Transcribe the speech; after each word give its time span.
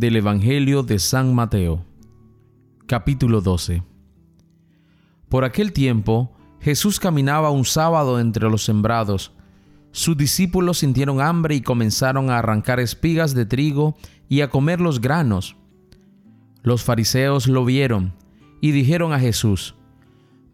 del 0.00 0.16
Evangelio 0.16 0.82
de 0.82 0.98
San 0.98 1.34
Mateo. 1.34 1.84
Capítulo 2.86 3.42
12. 3.42 3.82
Por 5.28 5.44
aquel 5.44 5.74
tiempo, 5.74 6.32
Jesús 6.58 6.98
caminaba 6.98 7.50
un 7.50 7.66
sábado 7.66 8.18
entre 8.18 8.48
los 8.48 8.64
sembrados. 8.64 9.34
Sus 9.92 10.16
discípulos 10.16 10.78
sintieron 10.78 11.20
hambre 11.20 11.54
y 11.54 11.60
comenzaron 11.60 12.30
a 12.30 12.38
arrancar 12.38 12.80
espigas 12.80 13.34
de 13.34 13.44
trigo 13.44 13.94
y 14.26 14.40
a 14.40 14.48
comer 14.48 14.80
los 14.80 15.02
granos. 15.02 15.56
Los 16.62 16.82
fariseos 16.82 17.46
lo 17.46 17.66
vieron 17.66 18.14
y 18.62 18.70
dijeron 18.70 19.12
a 19.12 19.20
Jesús, 19.20 19.74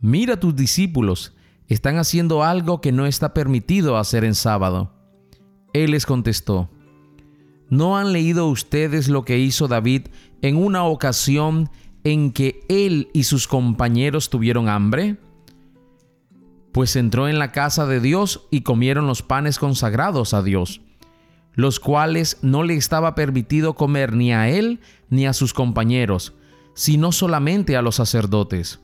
Mira 0.01 0.41
tus 0.41 0.57
discípulos, 0.57 1.37
están 1.69 1.99
haciendo 1.99 2.43
algo 2.43 2.81
que 2.81 2.91
no 2.91 3.07
está 3.07 3.33
permitido 3.33 3.97
hacer 3.97 4.25
en 4.25 4.35
sábado. 4.35 4.93
Él 5.73 5.93
les 5.93 6.05
contestó, 6.05 6.69
¿no 7.69 7.97
han 7.97 8.13
leído 8.13 8.49
ustedes 8.49 9.09
lo 9.09 9.25
que 9.25 9.39
hizo 9.39 9.69
David 9.69 10.09
en 10.43 10.57
una 10.57 10.85
ocasión 10.85 11.71
en 12.05 12.33
que 12.33 12.61
él 12.69 13.09
y 13.13 13.25
sus 13.25 13.49
compañeros 13.49 14.31
tuvieron 14.31 14.69
hambre? 14.69 15.17
Pues 16.73 16.95
entró 16.97 17.29
en 17.29 17.39
la 17.39 17.53
casa 17.53 17.87
de 17.87 18.01
Dios 18.01 18.47
y 18.51 18.61
comieron 18.61 19.07
los 19.07 19.23
panes 19.23 19.59
consagrados 19.59 20.35
a 20.35 20.43
Dios, 20.43 20.83
los 21.55 21.81
cuales 21.81 22.39
no 22.43 22.63
le 22.63 22.75
estaba 22.75 23.15
permitido 23.15 23.75
comer 23.75 24.13
ni 24.13 24.33
a 24.33 24.49
él 24.49 24.81
ni 25.09 25.27
a 25.27 25.33
sus 25.33 25.55
compañeros, 25.55 26.35
sino 26.75 27.13
solamente 27.13 27.77
a 27.77 27.83
los 27.83 27.97
sacerdotes. 27.97 28.81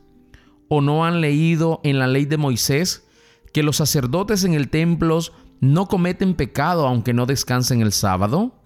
¿O 0.69 0.81
no 0.81 1.05
han 1.05 1.21
leído 1.21 1.81
en 1.85 1.99
la 1.99 2.07
ley 2.07 2.25
de 2.25 2.39
Moisés 2.39 3.07
que 3.53 3.63
los 3.63 3.77
sacerdotes 3.77 4.45
en 4.45 4.55
el 4.55 4.71
templo 4.71 5.21
no 5.61 5.87
cometen 5.87 6.35
pecado 6.35 6.89
aunque 6.89 7.13
no 7.13 7.27
descansen 7.27 7.83
el 7.83 7.93
sábado? 7.93 8.62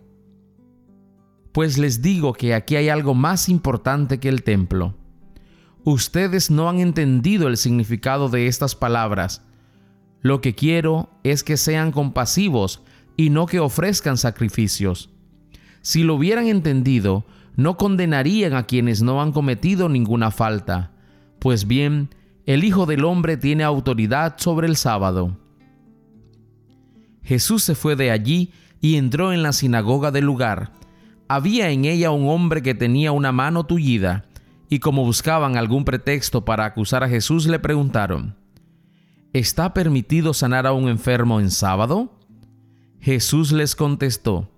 Pues 1.57 1.79
les 1.79 2.03
digo 2.03 2.35
que 2.35 2.53
aquí 2.53 2.77
hay 2.77 2.91
algo 2.91 3.15
más 3.15 3.49
importante 3.49 4.21
que 4.21 4.29
el 4.29 4.43
templo. 4.43 4.95
Ustedes 5.85 6.51
no 6.51 6.69
han 6.69 6.81
entendido 6.81 7.49
el 7.49 7.57
significado 7.57 8.29
de 8.29 8.47
estas 8.47 8.75
palabras. 8.75 9.41
Lo 10.21 10.43
que 10.43 10.55
quiero 10.55 11.09
es 11.25 11.43
que 11.43 11.57
sean 11.57 11.93
compasivos 11.93 12.83
y 13.17 13.31
no 13.31 13.47
que 13.47 13.59
ofrezcan 13.59 14.19
sacrificios. 14.19 15.09
Si 15.81 16.03
lo 16.03 16.17
hubieran 16.17 16.47
entendido, 16.47 17.25
no 17.55 17.79
condenarían 17.79 18.53
a 18.53 18.67
quienes 18.67 19.01
no 19.01 19.23
han 19.23 19.33
cometido 19.33 19.89
ninguna 19.89 20.31
falta. 20.31 20.93
Pues 21.39 21.67
bien, 21.67 22.11
el 22.45 22.65
Hijo 22.65 22.85
del 22.85 23.03
Hombre 23.03 23.39
tiene 23.39 23.65
autoridad 23.65 24.35
sobre 24.37 24.67
el 24.67 24.77
sábado. 24.77 25.39
Jesús 27.23 27.63
se 27.63 27.75
fue 27.75 27.97
de 27.97 28.11
allí 28.11 28.53
y 28.83 28.97
entró 28.97 29.33
en 29.33 29.43
la 29.43 29.55
sinagoga 29.55 30.11
del 30.11 30.27
lugar 30.27 30.77
había 31.29 31.71
en 31.71 31.85
ella 31.85 32.11
un 32.11 32.29
hombre 32.29 32.63
que 32.63 32.75
tenía 32.75 33.13
una 33.13 33.33
mano 33.33 33.65
tullida, 33.65 34.25
y 34.69 34.81
como 34.81 35.05
buscaban 35.05 35.57
algún 35.57 35.85
pretexto 35.85 36.45
para 36.45 36.65
acusar 36.65 37.05
a 37.05 37.09
Jesús, 37.09 37.47
le 37.47 37.59
preguntaron, 37.59 38.37
¿Está 39.33 39.75
permitido 39.75 40.33
sanar 40.33 40.67
a 40.67 40.73
un 40.73 40.89
enfermo 40.89 41.41
en 41.41 41.51
sábado? 41.51 42.11
Jesús 43.01 43.53
les 43.53 43.77
contestó, 43.77 44.49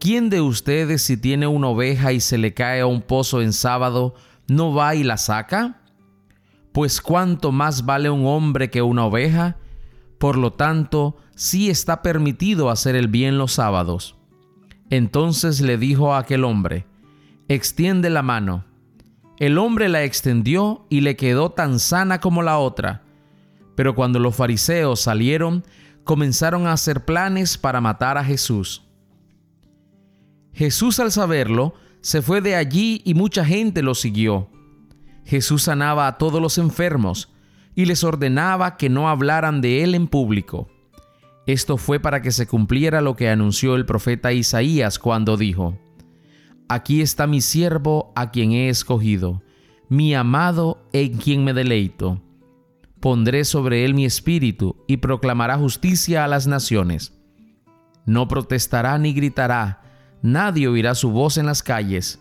¿quién 0.00 0.30
de 0.30 0.40
ustedes 0.40 1.02
si 1.02 1.18
tiene 1.18 1.46
una 1.46 1.68
oveja 1.68 2.14
y 2.14 2.20
se 2.20 2.38
le 2.38 2.54
cae 2.54 2.80
a 2.80 2.86
un 2.86 3.02
pozo 3.02 3.42
en 3.42 3.52
sábado, 3.52 4.14
no 4.48 4.72
va 4.72 4.94
y 4.94 5.02
la 5.02 5.18
saca? 5.18 5.82
Pues 6.72 7.02
cuánto 7.02 7.52
más 7.52 7.84
vale 7.84 8.08
un 8.08 8.24
hombre 8.24 8.70
que 8.70 8.80
una 8.80 9.04
oveja, 9.04 9.58
por 10.16 10.38
lo 10.38 10.54
tanto, 10.54 11.16
sí 11.34 11.68
está 11.68 12.00
permitido 12.00 12.70
hacer 12.70 12.96
el 12.96 13.08
bien 13.08 13.36
los 13.36 13.52
sábados. 13.52 14.16
Entonces 14.92 15.62
le 15.62 15.78
dijo 15.78 16.12
a 16.12 16.18
aquel 16.18 16.44
hombre, 16.44 16.84
extiende 17.48 18.10
la 18.10 18.20
mano. 18.20 18.66
El 19.38 19.56
hombre 19.56 19.88
la 19.88 20.04
extendió 20.04 20.84
y 20.90 21.00
le 21.00 21.16
quedó 21.16 21.48
tan 21.48 21.78
sana 21.78 22.20
como 22.20 22.42
la 22.42 22.58
otra. 22.58 23.02
Pero 23.74 23.94
cuando 23.94 24.18
los 24.18 24.36
fariseos 24.36 25.00
salieron, 25.00 25.64
comenzaron 26.04 26.66
a 26.66 26.74
hacer 26.74 27.06
planes 27.06 27.56
para 27.56 27.80
matar 27.80 28.18
a 28.18 28.24
Jesús. 28.24 28.86
Jesús 30.52 31.00
al 31.00 31.10
saberlo, 31.10 31.72
se 32.02 32.20
fue 32.20 32.42
de 32.42 32.54
allí 32.54 33.00
y 33.06 33.14
mucha 33.14 33.46
gente 33.46 33.82
lo 33.82 33.94
siguió. 33.94 34.50
Jesús 35.24 35.62
sanaba 35.62 36.06
a 36.06 36.18
todos 36.18 36.38
los 36.38 36.58
enfermos 36.58 37.32
y 37.74 37.86
les 37.86 38.04
ordenaba 38.04 38.76
que 38.76 38.90
no 38.90 39.08
hablaran 39.08 39.62
de 39.62 39.84
él 39.84 39.94
en 39.94 40.06
público. 40.06 40.68
Esto 41.46 41.76
fue 41.76 41.98
para 41.98 42.22
que 42.22 42.30
se 42.30 42.46
cumpliera 42.46 43.00
lo 43.00 43.16
que 43.16 43.28
anunció 43.28 43.74
el 43.74 43.84
profeta 43.84 44.32
Isaías 44.32 44.98
cuando 44.98 45.36
dijo, 45.36 45.76
Aquí 46.68 47.02
está 47.02 47.26
mi 47.26 47.40
siervo 47.40 48.12
a 48.14 48.30
quien 48.30 48.52
he 48.52 48.68
escogido, 48.68 49.42
mi 49.88 50.14
amado 50.14 50.88
en 50.92 51.16
quien 51.18 51.44
me 51.44 51.52
deleito. 51.52 52.22
Pondré 53.00 53.44
sobre 53.44 53.84
él 53.84 53.94
mi 53.94 54.04
espíritu 54.04 54.76
y 54.86 54.98
proclamará 54.98 55.58
justicia 55.58 56.24
a 56.24 56.28
las 56.28 56.46
naciones. 56.46 57.12
No 58.06 58.28
protestará 58.28 58.96
ni 58.98 59.12
gritará, 59.12 59.82
nadie 60.22 60.68
oirá 60.68 60.94
su 60.94 61.10
voz 61.10 61.38
en 61.38 61.46
las 61.46 61.64
calles. 61.64 62.20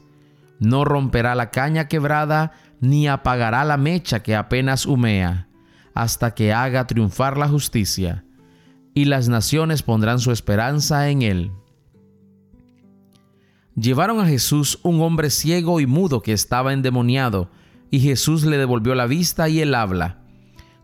No 0.59 0.83
romperá 0.83 1.35
la 1.35 1.51
caña 1.51 1.87
quebrada, 1.87 2.53
ni 2.79 3.07
apagará 3.07 3.63
la 3.63 3.77
mecha 3.77 4.23
que 4.23 4.35
apenas 4.35 4.87
humea, 4.87 5.47
hasta 5.93 6.33
que 6.33 6.51
haga 6.51 6.87
triunfar 6.87 7.37
la 7.37 7.47
justicia 7.47 8.25
y 8.93 9.05
las 9.05 9.29
naciones 9.29 9.83
pondrán 9.83 10.19
su 10.19 10.31
esperanza 10.31 11.09
en 11.09 11.21
él. 11.21 11.51
Llevaron 13.75 14.19
a 14.19 14.25
Jesús 14.25 14.79
un 14.83 15.01
hombre 15.01 15.29
ciego 15.29 15.79
y 15.79 15.85
mudo 15.85 16.21
que 16.21 16.33
estaba 16.33 16.73
endemoniado, 16.73 17.49
y 17.89 17.99
Jesús 17.99 18.43
le 18.43 18.57
devolvió 18.57 18.95
la 18.95 19.05
vista 19.05 19.49
y 19.49 19.61
el 19.61 19.75
habla. 19.75 20.19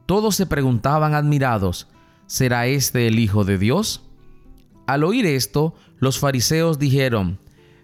Todos 0.06 0.36
se 0.36 0.46
preguntaban 0.46 1.14
admirados, 1.14 1.88
¿será 2.28 2.68
este 2.68 3.08
el 3.08 3.20
Hijo 3.20 3.44
de 3.44 3.58
Dios? 3.58 4.04
Al 4.88 5.04
oír 5.04 5.26
esto, 5.26 5.76
los 6.00 6.18
fariseos 6.18 6.80
dijeron, 6.80 7.40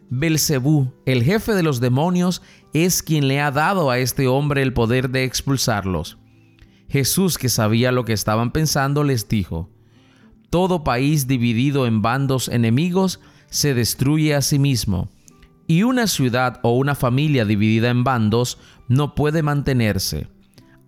Belcebú, 0.09 0.93
el 1.05 1.23
jefe 1.23 1.53
de 1.53 1.63
los 1.63 1.79
demonios, 1.79 2.41
es 2.73 3.03
quien 3.03 3.27
le 3.27 3.41
ha 3.41 3.51
dado 3.51 3.89
a 3.89 3.99
este 3.99 4.27
hombre 4.27 4.61
el 4.61 4.73
poder 4.73 5.09
de 5.09 5.25
expulsarlos. 5.25 6.17
Jesús, 6.87 7.37
que 7.37 7.49
sabía 7.49 7.91
lo 7.91 8.05
que 8.05 8.13
estaban 8.13 8.51
pensando, 8.51 9.03
les 9.03 9.27
dijo, 9.27 9.69
todo 10.53 10.83
país 10.83 11.25
dividido 11.25 11.87
en 11.87 12.03
bandos 12.03 12.47
enemigos 12.47 13.19
se 13.49 13.73
destruye 13.73 14.35
a 14.35 14.43
sí 14.43 14.59
mismo, 14.59 15.09
y 15.65 15.81
una 15.81 16.05
ciudad 16.05 16.59
o 16.61 16.77
una 16.77 16.93
familia 16.93 17.43
dividida 17.43 17.89
en 17.89 18.03
bandos 18.03 18.59
no 18.87 19.15
puede 19.15 19.41
mantenerse. 19.41 20.27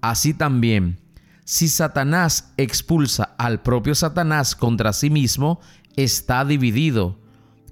Así 0.02 0.36
también, 0.36 1.00
si 1.46 1.68
Satanás 1.68 2.54
expulsa 2.58 3.34
al 3.40 3.64
propio 3.64 3.96
Satanás 3.96 4.56
contra 4.56 4.94
sí 4.94 5.10
mismo, 5.10 5.60
está 5.96 6.46
dividido. 6.46 7.18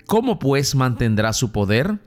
¿Cómo 0.08 0.40
pues 0.40 0.74
mantendrá 0.74 1.32
su 1.32 1.52
poder? 1.52 2.00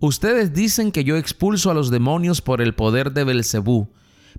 Ustedes 0.00 0.52
dicen 0.52 0.90
que 0.90 1.04
yo 1.04 1.16
expulso 1.16 1.70
a 1.70 1.74
los 1.74 1.92
demonios 1.92 2.40
por 2.42 2.60
el 2.60 2.74
poder 2.74 3.12
de 3.12 3.22
Belcebú, 3.22 3.88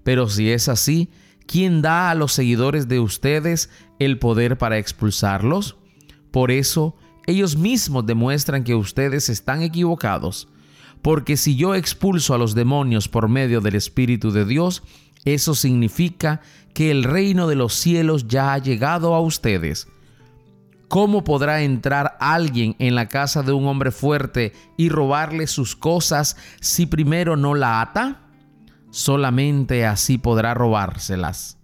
pero 0.03 0.27
si 0.27 0.51
es 0.51 0.67
así, 0.67 1.09
¿quién 1.47 1.81
da 1.81 2.11
a 2.11 2.15
los 2.15 2.33
seguidores 2.33 2.87
de 2.87 2.99
ustedes 2.99 3.71
el 3.97 4.19
poder 4.19 4.57
para 4.57 4.77
expulsarlos? 4.77 5.77
Por 6.29 6.51
eso, 6.51 6.95
ellos 7.25 7.57
mismos 7.57 8.05
demuestran 8.05 8.63
que 8.63 8.75
ustedes 8.75 9.29
están 9.29 9.63
equivocados. 9.63 10.47
Porque 11.01 11.37
si 11.37 11.55
yo 11.55 11.73
expulso 11.73 12.33
a 12.33 12.37
los 12.37 12.53
demonios 12.53 13.07
por 13.07 13.29
medio 13.29 13.61
del 13.61 13.75
Espíritu 13.75 14.31
de 14.31 14.45
Dios, 14.45 14.83
eso 15.25 15.55
significa 15.55 16.41
que 16.73 16.91
el 16.91 17.03
reino 17.03 17.47
de 17.47 17.55
los 17.55 17.73
cielos 17.73 18.27
ya 18.27 18.53
ha 18.53 18.57
llegado 18.57 19.15
a 19.15 19.21
ustedes. 19.21 19.87
¿Cómo 20.87 21.23
podrá 21.23 21.63
entrar 21.63 22.15
alguien 22.19 22.75
en 22.79 22.95
la 22.95 23.07
casa 23.07 23.43
de 23.43 23.51
un 23.51 23.67
hombre 23.67 23.91
fuerte 23.91 24.53
y 24.77 24.89
robarle 24.89 25.47
sus 25.47 25.75
cosas 25.75 26.37
si 26.61 26.85
primero 26.85 27.35
no 27.35 27.55
la 27.55 27.81
ata? 27.81 28.26
Solamente 28.97 29.85
así 29.85 30.17
podrá 30.17 30.55
robárselas. 30.55 31.59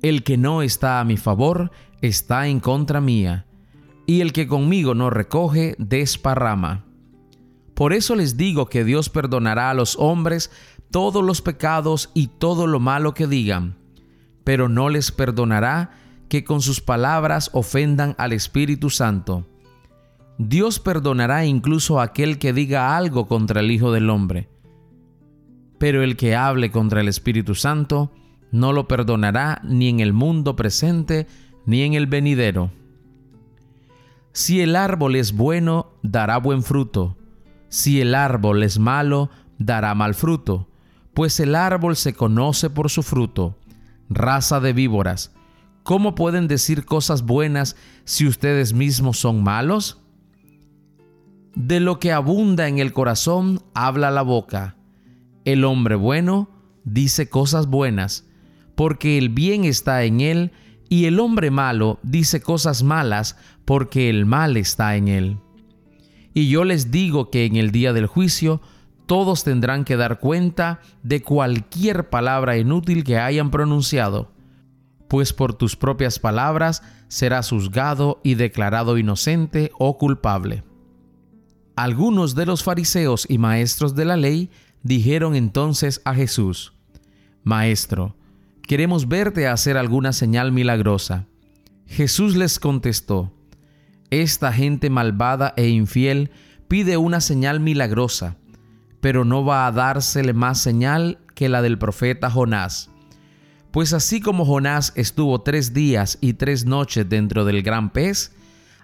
El 0.00 0.24
que 0.24 0.38
no 0.38 0.62
está 0.62 1.00
a 1.00 1.04
mi 1.04 1.18
favor 1.18 1.70
está 2.00 2.48
en 2.48 2.60
contra 2.60 3.02
mía, 3.02 3.44
y 4.06 4.22
el 4.22 4.32
que 4.32 4.48
conmigo 4.48 4.94
no 4.94 5.10
recoge 5.10 5.74
desparrama. 5.78 6.86
Por 7.74 7.92
eso 7.92 8.16
les 8.16 8.38
digo 8.38 8.70
que 8.70 8.84
Dios 8.84 9.10
perdonará 9.10 9.68
a 9.68 9.74
los 9.74 9.96
hombres 9.98 10.50
todos 10.90 11.22
los 11.22 11.42
pecados 11.42 12.10
y 12.14 12.28
todo 12.28 12.66
lo 12.66 12.80
malo 12.80 13.12
que 13.12 13.26
digan, 13.26 13.76
pero 14.44 14.70
no 14.70 14.88
les 14.88 15.12
perdonará 15.12 15.90
que 16.30 16.42
con 16.42 16.62
sus 16.62 16.80
palabras 16.80 17.50
ofendan 17.52 18.14
al 18.16 18.32
Espíritu 18.32 18.88
Santo. 18.88 19.46
Dios 20.38 20.78
perdonará 20.80 21.44
incluso 21.44 22.00
a 22.00 22.04
aquel 22.04 22.38
que 22.38 22.54
diga 22.54 22.96
algo 22.96 23.28
contra 23.28 23.60
el 23.60 23.70
Hijo 23.70 23.92
del 23.92 24.08
Hombre 24.08 24.48
pero 25.78 26.02
el 26.02 26.16
que 26.16 26.34
hable 26.36 26.70
contra 26.70 27.00
el 27.00 27.08
Espíritu 27.08 27.54
Santo 27.54 28.12
no 28.50 28.72
lo 28.72 28.88
perdonará 28.88 29.60
ni 29.64 29.88
en 29.88 30.00
el 30.00 30.12
mundo 30.12 30.56
presente 30.56 31.26
ni 31.66 31.82
en 31.82 31.94
el 31.94 32.06
venidero. 32.06 32.72
Si 34.32 34.60
el 34.60 34.76
árbol 34.76 35.16
es 35.16 35.32
bueno, 35.32 35.92
dará 36.02 36.38
buen 36.38 36.62
fruto. 36.62 37.16
Si 37.68 38.00
el 38.00 38.14
árbol 38.14 38.62
es 38.62 38.78
malo, 38.78 39.30
dará 39.58 39.94
mal 39.94 40.14
fruto. 40.14 40.68
Pues 41.12 41.40
el 41.40 41.54
árbol 41.54 41.96
se 41.96 42.14
conoce 42.14 42.70
por 42.70 42.90
su 42.90 43.02
fruto. 43.02 43.58
Raza 44.08 44.60
de 44.60 44.72
víboras, 44.72 45.34
¿cómo 45.82 46.14
pueden 46.14 46.48
decir 46.48 46.84
cosas 46.84 47.22
buenas 47.22 47.76
si 48.04 48.26
ustedes 48.26 48.72
mismos 48.72 49.18
son 49.18 49.42
malos? 49.42 50.00
De 51.54 51.80
lo 51.80 51.98
que 51.98 52.12
abunda 52.12 52.68
en 52.68 52.78
el 52.78 52.92
corazón 52.92 53.62
habla 53.74 54.10
la 54.10 54.22
boca. 54.22 54.77
El 55.48 55.64
hombre 55.64 55.94
bueno 55.94 56.50
dice 56.84 57.30
cosas 57.30 57.68
buenas, 57.68 58.28
porque 58.74 59.16
el 59.16 59.30
bien 59.30 59.64
está 59.64 60.04
en 60.04 60.20
él, 60.20 60.52
y 60.90 61.06
el 61.06 61.18
hombre 61.20 61.50
malo 61.50 62.00
dice 62.02 62.42
cosas 62.42 62.82
malas, 62.82 63.38
porque 63.64 64.10
el 64.10 64.26
mal 64.26 64.58
está 64.58 64.94
en 64.96 65.08
él. 65.08 65.38
Y 66.34 66.50
yo 66.50 66.64
les 66.64 66.90
digo 66.90 67.30
que 67.30 67.46
en 67.46 67.56
el 67.56 67.70
día 67.70 67.94
del 67.94 68.06
juicio 68.06 68.60
todos 69.06 69.42
tendrán 69.42 69.86
que 69.86 69.96
dar 69.96 70.18
cuenta 70.18 70.82
de 71.02 71.22
cualquier 71.22 72.10
palabra 72.10 72.58
inútil 72.58 73.02
que 73.02 73.16
hayan 73.16 73.50
pronunciado, 73.50 74.30
pues 75.08 75.32
por 75.32 75.54
tus 75.54 75.76
propias 75.76 76.18
palabras 76.18 76.82
serás 77.08 77.48
juzgado 77.48 78.20
y 78.22 78.34
declarado 78.34 78.98
inocente 78.98 79.70
o 79.78 79.96
culpable. 79.96 80.62
Algunos 81.74 82.34
de 82.34 82.44
los 82.44 82.62
fariseos 82.64 83.24
y 83.30 83.38
maestros 83.38 83.94
de 83.94 84.04
la 84.04 84.18
ley 84.18 84.50
dijeron 84.82 85.34
entonces 85.34 86.00
a 86.04 86.14
Jesús, 86.14 86.74
Maestro, 87.44 88.16
queremos 88.62 89.08
verte 89.08 89.48
hacer 89.48 89.76
alguna 89.76 90.12
señal 90.12 90.52
milagrosa. 90.52 91.26
Jesús 91.86 92.36
les 92.36 92.58
contestó, 92.58 93.32
Esta 94.10 94.52
gente 94.52 94.90
malvada 94.90 95.54
e 95.56 95.68
infiel 95.68 96.30
pide 96.68 96.96
una 96.98 97.20
señal 97.20 97.60
milagrosa, 97.60 98.36
pero 99.00 99.24
no 99.24 99.44
va 99.44 99.66
a 99.66 99.72
dársele 99.72 100.32
más 100.34 100.58
señal 100.58 101.18
que 101.34 101.48
la 101.48 101.62
del 101.62 101.78
profeta 101.78 102.30
Jonás. 102.30 102.90
Pues 103.70 103.92
así 103.92 104.20
como 104.20 104.44
Jonás 104.44 104.92
estuvo 104.96 105.40
tres 105.40 105.72
días 105.72 106.18
y 106.20 106.34
tres 106.34 106.66
noches 106.66 107.08
dentro 107.08 107.44
del 107.44 107.62
gran 107.62 107.90
pez, 107.90 108.32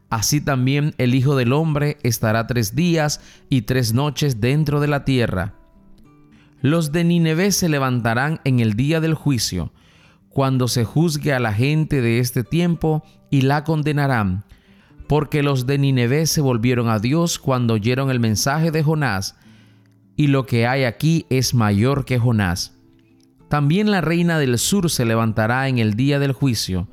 así 0.08 0.40
también 0.40 0.94
el 0.99 1.14
Hijo 1.14 1.37
del 1.37 1.52
Hombre 1.52 1.99
estará 2.02 2.47
tres 2.47 2.75
días 2.75 3.20
y 3.49 3.62
tres 3.62 3.93
noches 3.93 4.40
dentro 4.40 4.81
de 4.81 4.88
la 4.88 5.05
tierra. 5.05 5.55
Los 6.64 6.93
de 6.93 7.05
Nínive 7.05 7.52
se 7.52 7.69
levantarán 7.69 8.40
en 8.44 8.58
el 8.58 8.72
día 8.72 9.02
del 9.02 9.12
juicio, 9.12 9.75
cuando 10.31 10.66
se 10.66 10.87
juzgue 10.87 11.34
a 11.34 11.38
la 11.38 11.52
gente 11.52 12.00
de 12.00 12.20
este 12.20 12.43
tiempo 12.43 13.05
y 13.28 13.43
la 13.43 13.64
condenarán, 13.64 14.46
porque 15.06 15.43
los 15.43 15.66
de 15.66 15.76
Nínive 15.76 16.25
se 16.25 16.40
volvieron 16.40 16.88
a 16.88 17.00
Dios 17.00 17.38
cuando 17.38 17.75
oyeron 17.75 18.11
el 18.11 18.19
mensaje 18.19 18.70
de 18.70 18.82
Jonás, 18.82 19.37
y 20.16 20.28
lo 20.28 20.46
que 20.46 20.66
hay 20.66 20.84
aquí 20.84 21.26
es 21.28 21.52
mayor 21.52 22.06
que 22.06 22.19
Jonás. 22.19 22.72
También 23.50 23.90
la 23.90 24.00
reina 24.00 24.38
del 24.38 24.56
sur 24.56 24.88
se 24.88 25.05
levantará 25.05 25.69
en 25.69 25.76
el 25.76 25.96
día 25.96 26.19
del 26.19 26.32
juicio, 26.32 26.88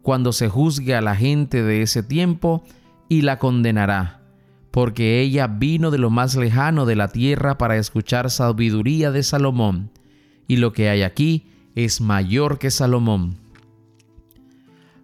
cuando 0.00 0.32
se 0.32 0.48
juzgue 0.48 0.94
a 0.94 1.02
la 1.02 1.14
gente 1.14 1.62
de 1.62 1.82
ese 1.82 2.02
tiempo 2.02 2.64
y 3.10 3.20
la 3.20 3.38
condenará, 3.38 4.19
porque 4.70 5.20
ella 5.20 5.46
vino 5.46 5.90
de 5.90 5.98
lo 5.98 6.10
más 6.10 6.36
lejano 6.36 6.86
de 6.86 6.96
la 6.96 7.08
tierra 7.08 7.58
para 7.58 7.76
escuchar 7.76 8.30
sabiduría 8.30 9.10
de 9.10 9.22
Salomón, 9.22 9.90
y 10.46 10.56
lo 10.56 10.72
que 10.72 10.88
hay 10.88 11.02
aquí 11.02 11.46
es 11.74 12.00
mayor 12.00 12.58
que 12.58 12.70
Salomón. 12.70 13.36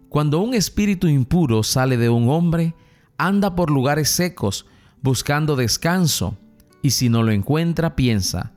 Cuando 0.09 0.39
un 0.39 0.53
espíritu 0.53 1.07
impuro 1.07 1.63
sale 1.63 1.97
de 1.97 2.09
un 2.09 2.29
hombre, 2.29 2.75
anda 3.17 3.55
por 3.55 3.69
lugares 3.69 4.09
secos, 4.09 4.65
buscando 5.01 5.55
descanso, 5.55 6.37
y 6.81 6.91
si 6.91 7.09
no 7.09 7.23
lo 7.23 7.31
encuentra, 7.31 7.95
piensa, 7.95 8.53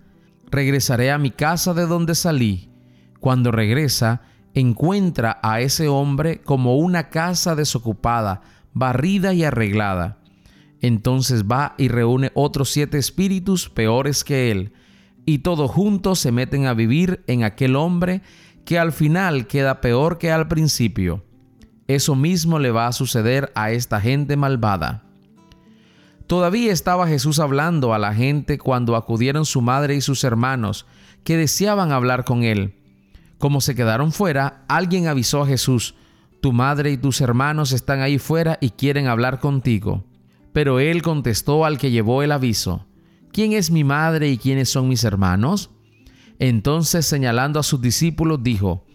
regresaré 0.50 1.10
a 1.10 1.18
mi 1.18 1.30
casa 1.30 1.74
de 1.74 1.86
donde 1.86 2.14
salí. 2.14 2.70
Cuando 3.18 3.50
regresa, 3.50 4.22
encuentra 4.54 5.38
a 5.42 5.60
ese 5.60 5.88
hombre 5.88 6.40
como 6.40 6.76
una 6.76 7.08
casa 7.10 7.56
desocupada, 7.56 8.42
barrida 8.72 9.34
y 9.34 9.44
arreglada. 9.44 10.19
Entonces 10.80 11.44
va 11.44 11.74
y 11.78 11.88
reúne 11.88 12.30
otros 12.34 12.70
siete 12.70 12.98
espíritus 12.98 13.68
peores 13.68 14.24
que 14.24 14.50
él, 14.50 14.72
y 15.26 15.38
todos 15.38 15.70
juntos 15.70 16.18
se 16.18 16.32
meten 16.32 16.66
a 16.66 16.74
vivir 16.74 17.22
en 17.26 17.44
aquel 17.44 17.76
hombre 17.76 18.22
que 18.64 18.78
al 18.78 18.92
final 18.92 19.46
queda 19.46 19.80
peor 19.80 20.18
que 20.18 20.30
al 20.30 20.48
principio. 20.48 21.24
Eso 21.86 22.14
mismo 22.14 22.58
le 22.58 22.70
va 22.70 22.86
a 22.86 22.92
suceder 22.92 23.52
a 23.54 23.72
esta 23.72 24.00
gente 24.00 24.36
malvada. 24.36 25.04
Todavía 26.26 26.72
estaba 26.72 27.08
Jesús 27.08 27.40
hablando 27.40 27.92
a 27.92 27.98
la 27.98 28.14
gente 28.14 28.56
cuando 28.58 28.94
acudieron 28.94 29.44
su 29.44 29.60
madre 29.60 29.96
y 29.96 30.00
sus 30.00 30.22
hermanos, 30.22 30.86
que 31.24 31.36
deseaban 31.36 31.90
hablar 31.90 32.24
con 32.24 32.44
él. 32.44 32.76
Como 33.38 33.60
se 33.60 33.74
quedaron 33.74 34.12
fuera, 34.12 34.64
alguien 34.68 35.08
avisó 35.08 35.42
a 35.42 35.46
Jesús, 35.46 35.96
Tu 36.40 36.52
madre 36.52 36.92
y 36.92 36.96
tus 36.96 37.20
hermanos 37.20 37.72
están 37.72 38.00
ahí 38.00 38.18
fuera 38.18 38.56
y 38.60 38.70
quieren 38.70 39.08
hablar 39.08 39.40
contigo. 39.40 40.04
Pero 40.52 40.80
él 40.80 41.02
contestó 41.02 41.64
al 41.64 41.78
que 41.78 41.90
llevó 41.90 42.22
el 42.22 42.32
aviso, 42.32 42.86
¿quién 43.32 43.52
es 43.52 43.70
mi 43.70 43.84
madre 43.84 44.28
y 44.28 44.38
quiénes 44.38 44.68
son 44.68 44.88
mis 44.88 45.04
hermanos? 45.04 45.70
Entonces 46.38 47.06
señalando 47.06 47.60
a 47.60 47.62
sus 47.62 47.80
discípulos 47.80 48.42
dijo, 48.42 48.86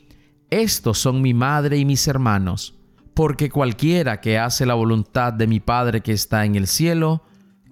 Estos 0.49 0.97
son 0.97 1.21
mi 1.21 1.33
madre 1.33 1.77
y 1.77 1.85
mis 1.85 2.07
hermanos, 2.07 2.75
porque 3.13 3.49
cualquiera 3.49 4.19
que 4.19 4.37
hace 4.37 4.65
la 4.65 4.73
voluntad 4.73 5.31
de 5.31 5.47
mi 5.47 5.59
Padre 5.59 6.01
que 6.01 6.11
está 6.11 6.45
en 6.45 6.55
el 6.55 6.67
cielo, 6.67 7.23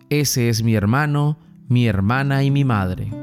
ese 0.09 0.49
es 0.49 0.63
mi 0.63 0.75
hermano, 0.75 1.39
mi 1.67 1.87
hermana 1.87 2.43
y 2.43 2.51
mi 2.51 2.63
madre. 2.63 3.22